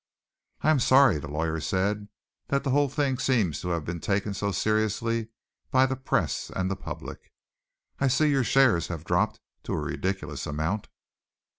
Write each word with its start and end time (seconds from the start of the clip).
"I 0.61 0.71
am 0.71 0.79
sorry," 0.79 1.19
the 1.19 1.27
lawyer 1.27 1.59
said, 1.59 2.07
"that 2.47 2.63
the 2.63 2.71
whole 2.71 2.89
thing 2.89 3.19
seems 3.19 3.61
to 3.61 3.67
have 3.69 3.85
been 3.85 3.99
taken 3.99 4.33
so 4.33 4.51
seriously 4.51 5.27
by 5.69 5.85
the 5.85 5.95
Press 5.95 6.49
and 6.49 6.71
the 6.71 6.75
public. 6.75 7.31
I 7.99 8.07
see 8.07 8.31
your 8.31 8.43
shares 8.43 8.87
have 8.87 9.03
dropped 9.05 9.41
to 9.61 9.73
a 9.73 9.79
ridiculous 9.79 10.47
amount." 10.47 10.87